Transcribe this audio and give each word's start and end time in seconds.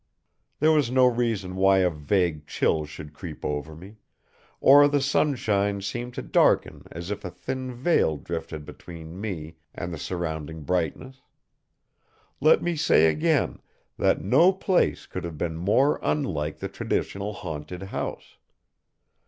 There 0.59 0.71
was 0.71 0.89
no 0.89 1.05
reason 1.05 1.55
why 1.55 1.77
a 1.81 1.89
vague 1.91 2.47
chill 2.47 2.85
should 2.85 3.13
creep 3.13 3.45
over 3.45 3.75
me, 3.75 3.97
or 4.59 4.87
the 4.87 4.99
sunshine 4.99 5.79
seem 5.79 6.11
to 6.13 6.23
darken 6.23 6.87
as 6.89 7.11
if 7.11 7.23
a 7.23 7.29
thin 7.29 7.71
veil 7.71 8.17
drifted 8.17 8.65
between 8.65 9.21
me 9.21 9.57
and 9.75 9.93
the 9.93 9.99
surrounding 9.99 10.63
brightness. 10.63 11.21
Let 12.39 12.63
me 12.63 12.75
say 12.75 13.11
again 13.11 13.59
that 13.99 14.23
no 14.23 14.51
place 14.51 15.05
could 15.05 15.23
have 15.23 15.37
been 15.37 15.55
more 15.55 15.99
unlike 16.01 16.57
the 16.57 16.67
traditional 16.67 17.33
haunted 17.33 17.83
house. 17.83 18.37